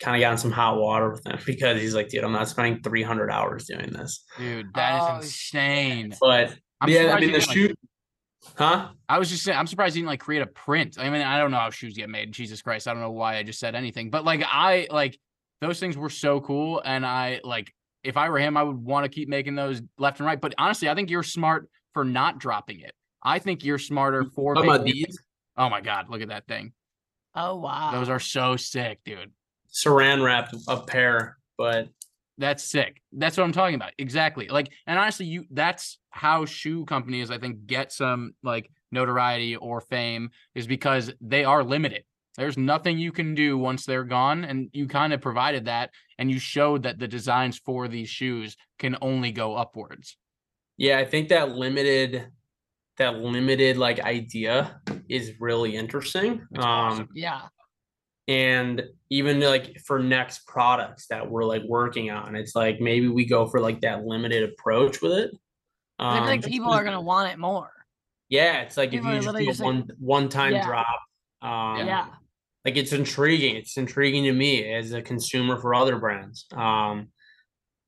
[0.00, 2.48] kind of got in some hot water with him because he's like dude i'm not
[2.48, 6.14] spending 300 hours doing this Dude, that is Oh, insane.
[6.20, 7.78] but I'm yeah i mean the didn't, like, shoot
[8.56, 10.96] huh I was just saying, I'm surprised he didn't like create a print.
[10.98, 12.32] I mean, I don't know how shoes get made.
[12.32, 15.18] Jesus Christ, I don't know why I just said anything, but like I like
[15.60, 19.04] those things were so cool, and I like if I were him, I would want
[19.04, 20.40] to keep making those left and right.
[20.40, 22.92] But honestly, I think you're smart for not dropping it.
[23.22, 25.16] I think you're smarter for about these
[25.56, 26.72] Oh my god, look at that thing.
[27.34, 27.92] Oh, wow.
[27.92, 29.30] Those are so sick, dude.
[29.72, 31.88] saran wrapped a pair but
[32.38, 33.00] That's sick.
[33.12, 33.92] That's what I'm talking about.
[33.98, 34.48] Exactly.
[34.48, 39.80] Like, and honestly, you that's how shoe companies I think get some like notoriety or
[39.80, 42.04] fame is because they are limited.
[42.38, 46.30] There's nothing you can do once they're gone, and you kind of provided that, and
[46.30, 50.16] you showed that the designs for these shoes can only go upwards.
[50.78, 52.26] yeah i think that limited
[52.98, 57.08] that limited like idea is really interesting It's um awesome.
[57.14, 57.42] yeah.
[58.28, 63.24] and even like for next products that we're like working on it's like maybe we
[63.26, 65.30] go for like that limited approach with it
[66.02, 67.70] I feel Um, like people are going to want it more.
[68.28, 70.66] yeah it's like if you just do a just like- one one time Yeah.
[70.66, 71.00] drop
[71.42, 72.06] um Yeah.
[72.64, 77.08] like it's intriguing it's intriguing to me as a consumer for other brands um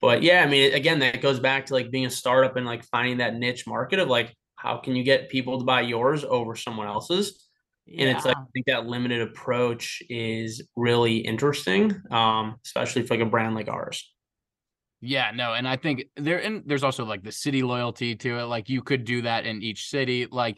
[0.00, 2.85] but yeah, I mean, again, that goes back to like being a startup and like
[2.85, 6.55] finding that niche market of like how can you get people to buy yours over
[6.57, 7.48] someone else's?
[7.88, 13.27] And it's like I think that limited approach is really interesting, um, especially for like
[13.27, 14.12] a brand like ours.
[15.06, 18.44] Yeah, no, and I think there and there's also like the city loyalty to it.
[18.44, 20.26] Like you could do that in each city.
[20.30, 20.56] Like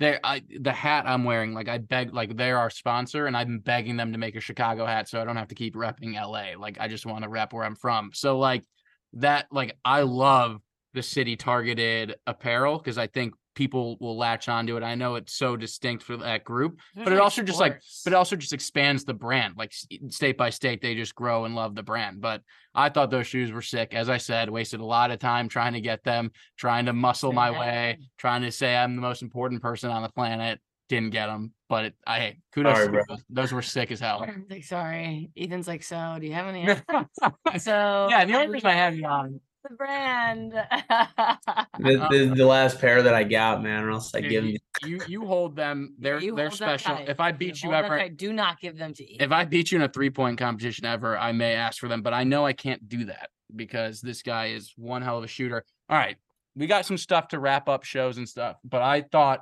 [0.00, 3.60] there, I the hat I'm wearing, like I beg, like they're our sponsor, and I'm
[3.60, 6.58] begging them to make a Chicago hat, so I don't have to keep repping LA.
[6.60, 8.10] Like I just want to rep where I'm from.
[8.12, 8.64] So like
[9.12, 10.60] that, like I love
[10.94, 14.82] the city targeted apparel because I think people will latch onto it.
[14.82, 18.16] I know it's so distinct for that group, but it also just like, but it
[18.16, 19.54] also just expands the brand.
[19.56, 19.72] Like
[20.10, 22.20] state by state, they just grow and love the brand.
[22.20, 22.42] But
[22.74, 23.94] I thought those shoes were sick.
[23.94, 27.32] As I said, wasted a lot of time trying to get them, trying to muscle
[27.32, 30.60] my way, trying to say I'm the most important person on the planet.
[30.90, 32.76] Didn't get them, but it, I hey, kudos.
[32.76, 33.22] Sorry, to those.
[33.30, 34.22] those were sick as hell.
[34.22, 35.30] I'm like, sorry.
[35.34, 36.66] Ethan's like, so do you have any?
[37.58, 40.52] so yeah, the only reason I have you on the brand.
[40.52, 41.66] The,
[42.10, 44.88] the, the last pair that I got, man, or else I Dude, give you, you.
[44.88, 45.94] you you hold them.
[45.98, 46.98] They're You they're special.
[47.06, 48.16] If I beat you hold them ever, tight.
[48.16, 49.24] do not give them to Ethan.
[49.24, 52.02] if I beat you in a three point competition ever, I may ask for them,
[52.02, 55.28] but I know I can't do that because this guy is one hell of a
[55.28, 55.64] shooter.
[55.88, 56.16] All right,
[56.56, 59.40] we got some stuff to wrap up shows and stuff, but I thought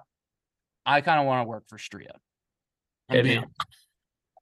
[0.86, 2.10] I kind of want to work for Stria.
[3.08, 3.30] I'm Hit me.
[3.36, 3.44] being-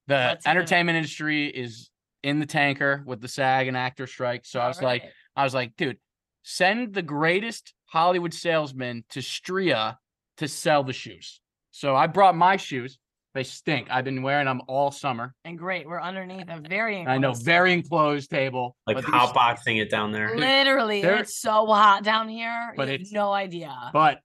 [0.07, 1.91] The Let's hear entertainment industry is
[2.23, 4.45] in the tanker with the SAG and actor strike.
[4.45, 5.15] So I was like, Alright.
[5.37, 5.99] I was like, dude,
[6.43, 9.97] send the greatest Hollywood salesman to Stria
[10.39, 11.41] to sell the shoes.
[11.71, 12.99] So I brought my shoes.
[13.33, 13.87] They stink.
[13.91, 15.35] I've been wearing them all summer.
[15.45, 18.77] and great, we're underneath a very I know, very enclosed table.
[18.89, 20.37] Like but these- hotboxing it down there.
[20.37, 22.73] Literally, They're- it's so hot down here.
[22.77, 23.73] But you have it's- no idea.
[23.93, 24.19] But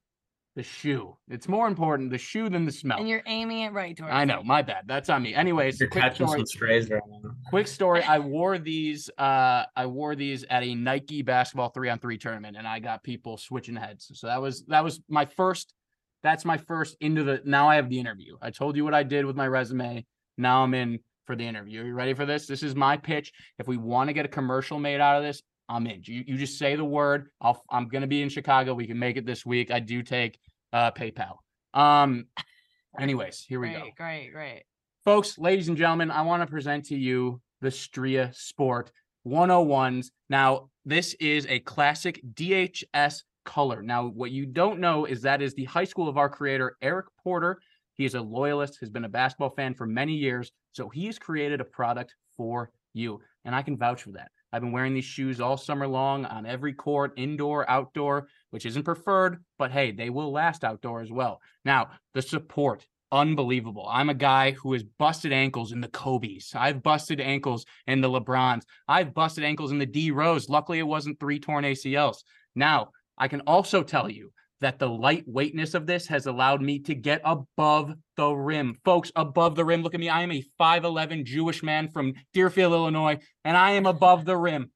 [0.56, 1.18] the shoe.
[1.30, 2.98] It's more important the shoe than the smell.
[3.00, 4.13] and you're aiming it right towards.
[4.13, 4.48] I know, me.
[4.48, 4.84] my bad.
[4.88, 5.34] That's on me.
[5.36, 6.39] Anyways, You're quick catching story.
[6.39, 7.32] some strays right now.
[7.50, 12.00] quick story i wore these uh i wore these at a nike basketball three on
[12.00, 15.74] three tournament and i got people switching heads so that was that was my first
[16.24, 19.04] that's my first into the now i have the interview i told you what i
[19.04, 20.06] did with my resume
[20.38, 23.32] now i'm in for the interview are you ready for this this is my pitch
[23.60, 26.38] if we want to get a commercial made out of this i'm in you, you
[26.38, 29.45] just say the word i'll i'm gonna be in chicago we can make it this
[29.45, 30.39] week i do take
[30.73, 31.38] uh paypal
[31.73, 32.25] um
[32.99, 34.32] anyways here we great, go great, great.
[34.32, 34.63] Great.
[35.06, 38.91] Folks, ladies and gentlemen, I want to present to you the Stria Sport
[39.28, 40.08] 101s.
[40.32, 43.84] Now, this is a classic DHS color.
[43.84, 47.06] Now, what you don't know is that is the high school of our creator, Eric
[47.23, 47.60] Porter.
[47.93, 50.51] He is a loyalist, has been a basketball fan for many years.
[50.71, 53.19] So he has created a product for you.
[53.43, 54.32] And I can vouch for that.
[54.56, 58.84] I've been wearing these shoes all summer long on every court, indoor, outdoor, which isn't
[58.84, 61.41] preferred, but hey, they will last outdoor as well.
[61.65, 63.86] Now, the support, unbelievable.
[63.91, 66.54] I'm a guy who has busted ankles in the Kobe's.
[66.56, 68.62] I've busted ankles in the LeBrons.
[68.88, 70.48] I've busted ankles in the D Rose.
[70.48, 72.24] Luckily, it wasn't three torn ACLs.
[72.56, 76.96] Now, I can also tell you that the lightweightness of this has allowed me to
[76.96, 78.76] get above the rim.
[78.86, 79.82] Folks, above the rim.
[79.84, 80.10] Look at me.
[80.10, 84.72] I am a 5'11 Jewish man from Deerfield, Illinois, and I am above the rim.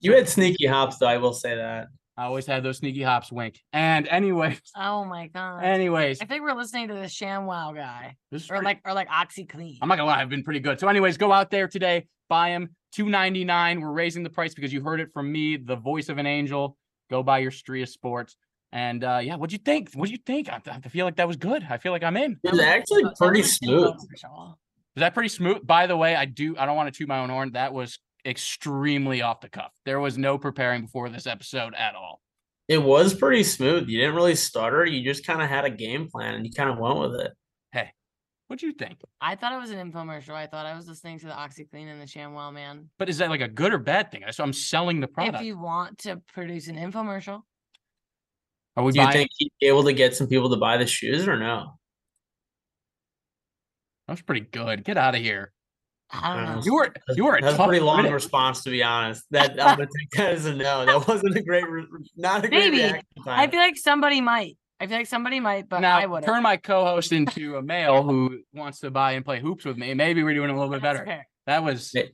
[0.00, 1.06] You had sneaky hops, though.
[1.06, 1.88] I will say that.
[2.16, 3.60] I always had those sneaky hops wink.
[3.72, 5.62] And anyways, Oh my god.
[5.62, 9.08] anyways, I think we're listening to the ShamWow guy, this or pretty- like, or like
[9.08, 9.78] OxiClean.
[9.80, 10.80] I'm not gonna lie, I've been pretty good.
[10.80, 13.80] So, anyways, go out there today, buy them, two ninety nine.
[13.80, 16.76] We're raising the price because you heard it from me, the voice of an angel.
[17.08, 18.34] Go buy your Stria Sports.
[18.72, 19.92] And uh yeah, what'd you think?
[19.94, 20.48] What'd you think?
[20.48, 21.66] I, I feel like that was good.
[21.68, 22.38] I feel like I'm in.
[22.42, 23.94] It was actually pretty smooth.
[23.94, 24.54] infomercial.
[24.96, 25.66] Is that pretty smooth?
[25.66, 26.56] By the way, I do.
[26.58, 27.52] I don't want to toot my own horn.
[27.52, 29.72] That was extremely off the cuff.
[29.84, 32.20] There was no preparing before this episode at all.
[32.68, 33.88] It was pretty smooth.
[33.88, 34.84] You didn't really stutter.
[34.84, 37.32] You just kind of had a game plan and you kind of went with it.
[37.72, 37.92] Hey,
[38.48, 38.98] what'd you think?
[39.20, 40.34] I thought it was an infomercial.
[40.34, 42.90] I thought I was listening to the OxiClean and the ShamWow man.
[42.98, 44.24] But is that like a good or bad thing?
[44.32, 45.36] So I'm selling the product.
[45.36, 47.42] If you want to produce an infomercial,
[48.78, 50.86] Are we Do you think he'd be able to get some people to buy the
[50.86, 51.78] shoes or no?
[54.06, 54.84] That was pretty good.
[54.84, 55.52] Get out of here.
[56.12, 56.62] I don't know.
[56.64, 58.12] You were you were a That's a tough pretty long critic.
[58.14, 59.24] response, to be honest.
[59.32, 60.86] That I'm gonna take that as a no.
[60.86, 61.86] That wasn't a great, re-
[62.16, 62.76] not a great Maybe.
[62.84, 64.56] reaction I feel like somebody might.
[64.78, 66.22] I feel like somebody might, but now I would.
[66.24, 69.92] turn my co-host into a male who wants to buy and play hoops with me.
[69.92, 71.24] Maybe we're doing a little bit better.
[71.46, 72.04] That was May-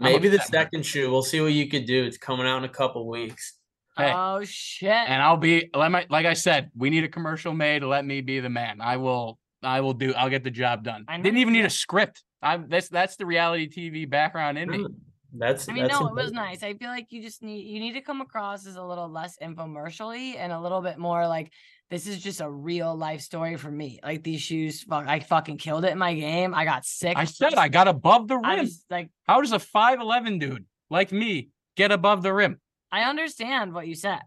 [0.00, 1.10] I'm Maybe the second shoe.
[1.10, 2.04] We'll see what you could do.
[2.04, 3.57] It's coming out in a couple weeks.
[3.98, 4.12] Hey.
[4.14, 4.90] Oh shit!
[4.90, 7.82] and I'll be let my like I said, we need a commercial made.
[7.82, 8.80] Let me be the man.
[8.80, 11.04] I will I will do I'll get the job done.
[11.08, 12.22] I Didn't even need a script.
[12.40, 14.78] I'm that's that's the reality TV background in me.
[14.78, 14.94] Mm,
[15.36, 16.62] That's I mean, that's no, it was nice.
[16.62, 19.36] I feel like you just need you need to come across as a little less
[19.42, 21.52] infomercially and a little bit more like
[21.90, 23.98] this is just a real life story for me.
[24.02, 26.54] Like these shoes, fuck, I fucking killed it in my game.
[26.54, 27.16] I got sick.
[27.16, 28.64] I said I got above the I rim.
[28.64, 32.60] was like, How does a 5'11 dude like me get above the rim.
[32.90, 34.20] I understand what you said.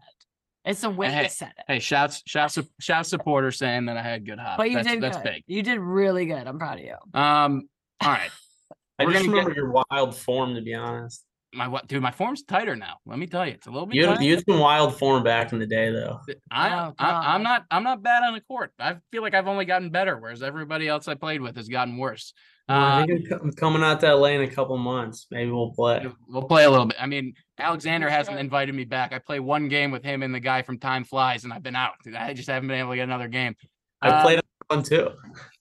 [0.64, 1.64] It's the way Hey, you said it.
[1.66, 4.58] Hey, shouts, shouts, shouts supporters saying that I had good hops.
[4.58, 5.24] but you that's, did that's good.
[5.24, 5.42] big.
[5.48, 6.46] You did really good.
[6.46, 6.94] I'm proud of you.
[7.14, 7.68] Um,
[8.00, 8.30] all right.
[8.98, 11.24] I We're just gonna get- remember your wild form, to be honest.
[11.54, 12.94] My what dude, my form's tighter now.
[13.04, 14.24] Let me tell you, it's a little bit You had, tighter.
[14.24, 16.18] you had some wild form back in the day, though.
[16.50, 18.72] I, Oh, I I'm not I'm not bad on the court.
[18.78, 21.98] I feel like I've only gotten better, whereas everybody else I played with has gotten
[21.98, 22.32] worse.
[22.72, 25.26] Well, Uh, I think I'm I'm coming out to LA in a couple months.
[25.30, 26.06] Maybe we'll play.
[26.28, 26.96] we'll play a little bit.
[27.00, 29.12] I mean, Alexander hasn't invited me back.
[29.12, 31.76] I play one game with him and the guy from Time Flies, and I've been
[31.76, 31.94] out.
[32.16, 33.54] I just haven't been able to get another game.
[34.00, 35.10] I Um, played one too.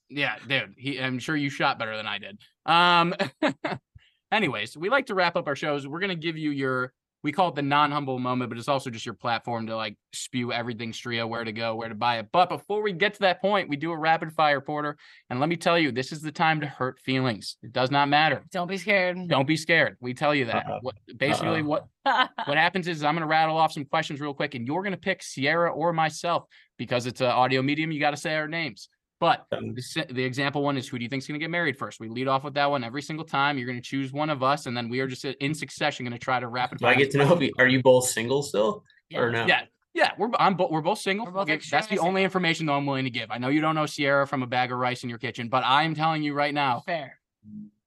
[0.10, 0.74] Yeah, dude.
[0.78, 2.39] He, I'm sure you shot better than I did.
[2.65, 3.13] Um,
[4.32, 5.88] anyways, we like to wrap up our shows.
[5.88, 6.93] We're gonna give you your.
[7.23, 10.51] We call it the non-humble moment, but it's also just your platform to like spew
[10.51, 12.27] everything Stria, where to go, where to buy it.
[12.31, 14.97] But before we get to that point, we do a rapid fire, Porter.
[15.29, 17.57] And let me tell you, this is the time to hurt feelings.
[17.62, 18.43] It does not matter.
[18.51, 19.27] Don't be scared.
[19.27, 19.97] Don't be scared.
[19.99, 20.65] We tell you that.
[20.67, 20.79] Uh-oh.
[20.81, 21.63] What, basically, Uh-oh.
[21.63, 21.88] what
[22.45, 24.93] what happens is I'm going to rattle off some questions real quick, and you're going
[24.93, 26.45] to pick Sierra or myself
[26.77, 27.91] because it's an audio medium.
[27.91, 28.89] You got to say our names.
[29.21, 31.99] But the, the example one is who do you think's going to get married first?
[31.99, 33.55] We lead off with that one every single time.
[33.60, 36.17] You're going to choose one of us, and then we are just in succession going
[36.17, 37.31] to try to rapid Do I get to know?
[37.36, 39.45] If you, are you both single still, or no?
[39.45, 39.62] Yeah,
[39.93, 41.27] yeah, we're I'm bo- we're both single.
[41.27, 43.29] We're both Okay, That's the only information though I'm willing to give.
[43.29, 45.62] I know you don't know Sierra from a bag of rice in your kitchen, but
[45.67, 47.19] I'm telling you right now, Fair.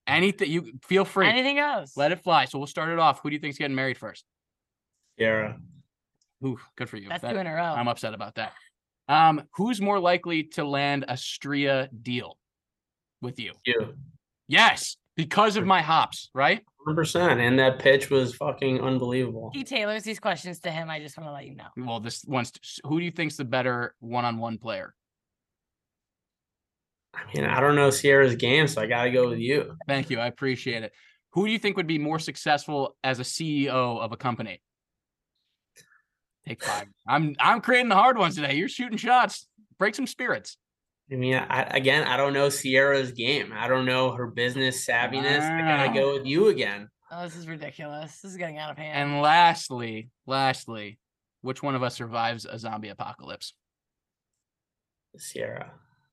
[0.07, 1.97] anything you feel free, Anything else?
[1.97, 2.44] let it fly.
[2.44, 3.18] So we'll start it off.
[3.25, 4.25] Who do you think's getting married first?
[5.18, 5.59] Sierra.
[6.44, 7.09] Ooh, good for you.
[7.09, 7.75] That's That- two in a row.
[7.75, 8.53] I'm upset about that.
[9.09, 12.38] Um, who's more likely to land a Stria deal
[13.21, 13.53] with you?
[13.67, 13.95] You.
[14.49, 16.62] Yes, because of my hops, right?
[16.87, 17.38] 100%.
[17.38, 19.51] And that pitch was fucking unbelievable.
[19.55, 20.90] he tailors these questions to him.
[20.90, 21.69] I just want to let you know.
[21.77, 22.53] Well, this one's
[22.85, 24.95] who do you think's the better one-on-one player?
[27.14, 29.77] I mean, I don't know Sierra's game, so I got to go with you.
[29.87, 30.93] Thank you, I appreciate it.
[31.31, 34.61] Who do you think would be more successful as a CEO of a company?
[36.47, 36.87] Take five.
[37.09, 38.55] I'm I'm creating the hard ones today.
[38.55, 39.47] You're shooting shots.
[39.79, 40.57] Break some spirits.
[41.11, 43.53] I mean, I, again, I don't know Sierra's game.
[43.55, 45.41] I don't know her business savviness.
[45.41, 46.89] I gotta go with you again.
[47.11, 48.21] Oh, this is ridiculous.
[48.21, 49.13] This is getting out of hand.
[49.13, 50.99] And lastly, lastly,
[51.43, 53.55] which one of us survives a zombie apocalypse?
[55.17, 55.73] Sierra.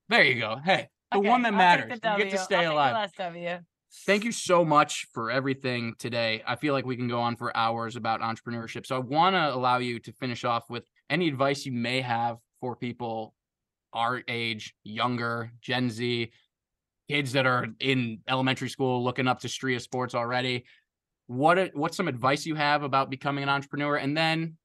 [0.10, 0.58] There you go.
[0.64, 1.88] Hey, the Okay, one that matters.
[1.90, 2.32] the You get W.
[2.32, 2.94] to I'll stay take the alive.
[2.94, 3.60] last W.
[3.94, 6.42] Thank you so much for everything today.
[6.48, 8.86] I feel like we can go on for hours about entrepreneurship.
[8.86, 12.38] So I want to allow you to finish off with any advice you may have
[12.62, 13.34] for people
[13.94, 16.32] our age, younger, Gen Z,
[17.10, 20.64] kids that are in elementary school looking up to Stria Sports already.
[21.28, 23.98] What what's some advice you have about becoming an entrepreneur?
[23.98, 24.56] And then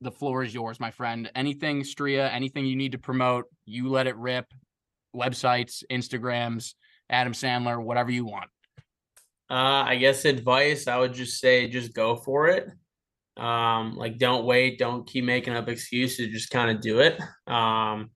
[0.00, 1.30] the floor is yours, my friend.
[1.34, 4.46] Anything Stria, anything you need to promote, you let it rip.
[5.14, 6.72] Websites, Instagrams,
[7.10, 8.48] Adam Sandler, whatever you want.
[9.50, 12.68] Uh, I guess advice, I would just say just go for it.
[13.36, 17.18] Um, like don't wait, don't keep making up excuses, just kind of do it.
[17.46, 18.10] Um,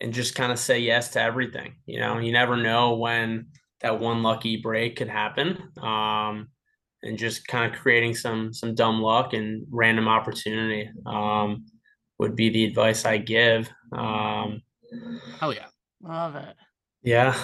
[0.00, 1.74] and just kind of say yes to everything.
[1.86, 3.48] You know, you never know when
[3.80, 5.58] that one lucky break could happen.
[5.82, 6.48] Um,
[7.02, 11.66] and just kind of creating some some dumb luck and random opportunity um,
[12.18, 13.68] would be the advice I give.
[13.92, 14.62] Um,
[15.38, 15.66] Hell yeah.
[16.02, 16.54] Love it.
[17.02, 17.36] yeah,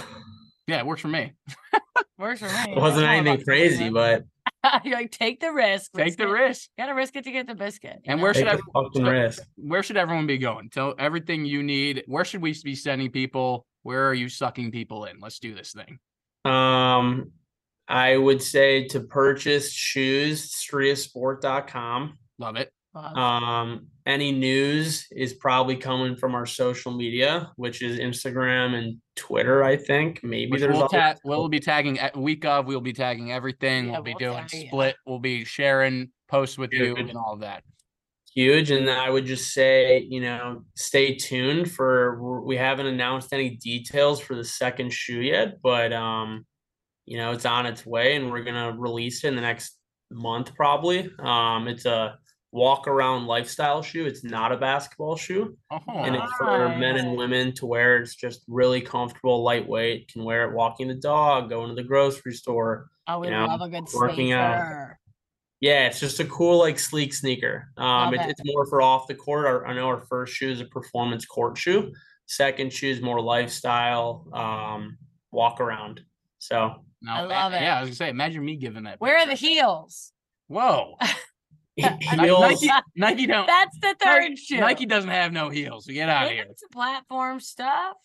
[0.67, 1.33] Yeah, it works for me.
[2.19, 2.73] Works for me.
[2.73, 4.25] it wasn't anything crazy, but
[4.85, 5.93] You're like, take the risk.
[5.95, 6.31] Take the it.
[6.33, 6.69] risk.
[6.79, 8.01] Gotta risk it to get the biscuit.
[8.07, 8.23] And know?
[8.25, 9.43] where take should the I fucking risk.
[9.57, 10.71] where should everyone be going?
[10.71, 12.03] Tell everything you need.
[12.07, 13.67] Where should we be sending people?
[13.83, 15.19] Where are you sucking people in?
[15.21, 15.99] Let's do this thing.
[16.51, 17.33] Um,
[17.89, 22.19] I would say to purchase shoes, striasport.com.
[22.39, 22.73] Love it.
[22.95, 23.17] Love.
[23.17, 29.65] Um, any news is probably coming from our social media, which is Instagram and Twitter,
[29.65, 30.21] I think.
[30.23, 32.67] Maybe Which there's we'll, other- ta- we'll be tagging at week of.
[32.67, 33.87] We'll be tagging everything.
[33.87, 34.67] Yeah, we'll be we'll doing tag you.
[34.69, 34.97] split.
[35.07, 37.65] We'll be sharing posts with you and all of that.
[38.33, 38.71] huge.
[38.71, 44.21] And I would just say, you know, stay tuned for we haven't announced any details
[44.21, 46.45] for the second shoe yet, but um,
[47.07, 49.77] you know, it's on its way and we're gonna release it in the next
[50.11, 51.11] month probably.
[51.21, 52.19] Um, it's a
[52.55, 54.07] walk around lifestyle shoe.
[54.07, 55.59] It's not a basketball shoe.
[55.73, 57.99] Oh, and it's for men and women to wear.
[57.99, 60.13] It's just really comfortable, lightweight.
[60.13, 62.91] Can wear it walking the dog, going to the grocery store.
[63.09, 64.55] I would you know, love a good working out.
[64.55, 64.99] sneaker.
[65.61, 67.71] Yeah, it's just a cool, like sleek sneaker.
[67.77, 68.31] Um, it, it.
[68.31, 69.47] it's more for off the court.
[69.47, 71.93] Our, I know our first shoe is a performance court shoe.
[72.27, 74.97] Second shoe is more lifestyle, um,
[75.33, 76.03] walk around.
[76.39, 77.63] So now, I love it.
[77.63, 79.01] Yeah, I was gonna say, imagine me giving that.
[79.01, 80.13] Where are the heels?
[80.47, 80.97] Whoa.
[81.77, 82.41] Ni- heels.
[82.63, 83.47] Nike, Nike don't.
[83.47, 84.61] That's the third Nike, shoe.
[84.61, 85.87] Nike doesn't have no heels.
[85.87, 86.47] So get out of here.
[86.51, 87.97] It's platform stuff.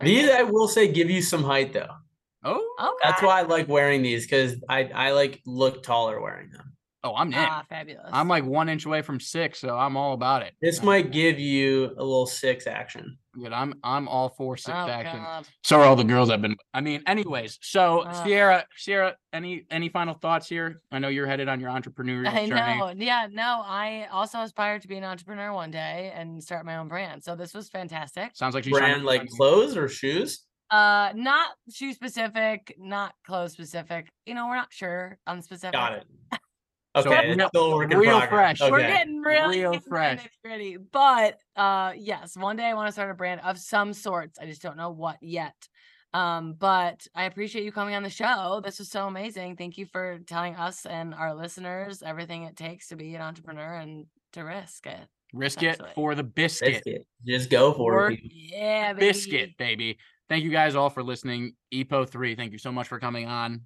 [0.00, 1.88] These I will say give you some height though.
[2.44, 2.92] Oh, Okay.
[3.04, 6.71] That's why I like wearing these because I I like look taller wearing them.
[7.04, 7.34] Oh, I'm in.
[7.34, 8.08] Ah, fabulous.
[8.12, 10.54] I'm like one inch away from six, so I'm all about it.
[10.62, 13.18] This might give you a little six action.
[13.34, 13.52] Good.
[13.52, 15.20] I'm I'm all for oh, six action.
[15.20, 15.48] God.
[15.64, 16.56] So are all the girls I've been.
[16.72, 17.58] I mean, anyways.
[17.60, 18.24] So Uh.
[18.24, 20.80] Sierra, Sierra, any any final thoughts here?
[20.92, 22.78] I know you're headed on your entrepreneurial I journey.
[22.78, 22.92] know.
[22.96, 26.86] Yeah, no, I also aspire to be an entrepreneur one day and start my own
[26.88, 27.24] brand.
[27.24, 28.30] So this was fantastic.
[28.34, 30.44] Sounds like you Brand like clothes or shoes?
[30.70, 34.08] Uh, not shoe specific, not clothes specific.
[34.24, 35.74] You know, we're not sure on specific.
[35.74, 36.06] Got it.
[36.94, 38.58] So Okay, real- it's still a work in real progress.
[38.58, 38.70] fresh.
[38.70, 40.28] We're getting really Real fresh.
[40.44, 40.76] ready.
[40.76, 44.38] But uh, yes, one day I want to start a brand of some sorts.
[44.38, 45.54] I just don't know what yet.
[46.14, 48.60] Um, but I appreciate you coming on the show.
[48.62, 49.56] This was so amazing.
[49.56, 53.76] Thank you for telling us and our listeners everything it takes to be an entrepreneur
[53.76, 55.00] and to risk it.
[55.32, 56.82] risk it for the biscuit.
[56.84, 57.06] Biscuit.
[57.26, 58.20] Just go for Work- it.
[58.30, 59.06] yeah, baby.
[59.06, 59.96] biscuit, baby.
[60.28, 61.54] Thank you guys all for listening.
[61.72, 63.62] EPO three, thank you so much for coming on.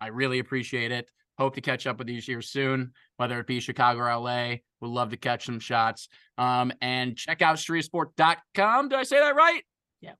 [0.00, 1.10] I really appreciate it.
[1.40, 4.56] Hope to catch up with you here soon, whether it be Chicago or LA.
[4.82, 6.10] Would love to catch some shots.
[6.36, 8.90] Um, and check out striasport.com.
[8.90, 9.62] Did I say that right?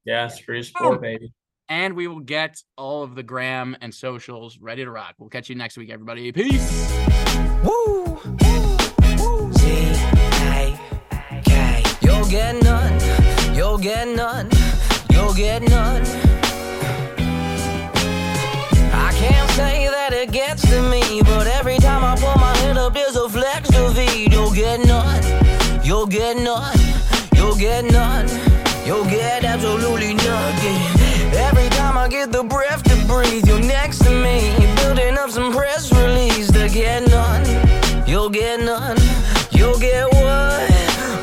[0.07, 1.35] Yeah, Stria Sport, baby.
[1.69, 5.17] And we will get all of the gram and socials ready to rock.
[5.19, 6.33] We'll catch you next week, everybody.
[6.33, 6.91] Peace.
[7.65, 8.19] Woo!
[9.59, 10.79] Z-A-K.
[12.01, 13.55] You'll get none.
[13.55, 14.49] You'll get none.
[15.11, 16.30] You'll get none.
[27.61, 28.27] Get none.
[28.87, 30.81] You'll get absolutely nothing.
[31.37, 34.37] Every time I get the breath to breathe, you're next to me,
[34.77, 37.45] building up some press release to get none.
[38.09, 38.97] You'll get none.
[39.53, 40.71] You'll get what?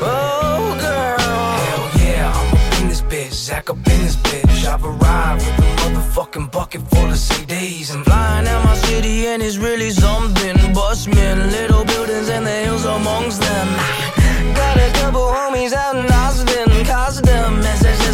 [0.00, 1.18] Oh, girl.
[1.18, 3.32] Hell yeah, I'm up in this bitch.
[3.32, 4.64] Zach up in this bitch.
[4.64, 7.92] I've arrived with a motherfucking bucket full of CDs.
[7.92, 10.56] I'm flying out my city and it's really something.
[10.72, 14.07] Busman, little buildings and the hills amongst them.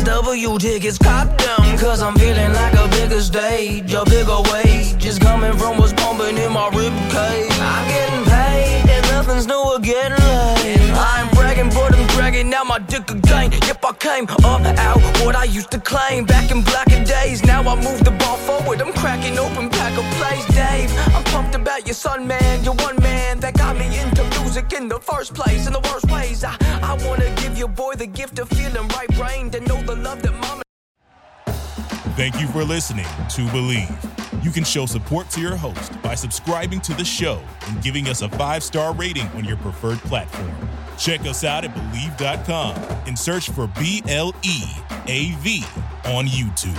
[0.05, 1.79] SSSW tickets, cop them.
[1.79, 4.97] Cause I'm feeling like a bigger stage, a bigger weight.
[4.99, 7.51] Just coming from what's pumping in my rib cage.
[7.59, 10.91] I'm getting paid, and nothing's new or getting laid.
[10.93, 13.53] I ain't bragging, but I'm dragging out my dick again.
[13.67, 17.43] Yep, I came up out what I used to claim back in blacker days.
[17.45, 20.93] Now I move the ball forward, I'm cracking open pack of plays, Dave.
[21.15, 22.63] I'm pumped about your son, man.
[22.63, 25.67] You're one man that got me into music in the first place.
[25.67, 26.57] In the worst ways, I,
[27.65, 30.63] your boy the gift of feeling right brain to know the love that mama.
[32.15, 34.45] Thank you for listening to Bleav.
[34.45, 38.21] You can show support to your host by subscribing to the show and giving us
[38.21, 40.53] a five star rating on your preferred platform.
[40.99, 44.63] Check us out at Bleav.com and search for B L E
[45.07, 45.65] A V
[46.05, 46.77] on YouTube.